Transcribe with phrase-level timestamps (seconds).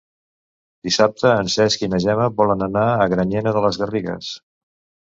[0.87, 4.35] Dissabte en Cesc i na Gemma volen anar a Granyena de les Garrigues.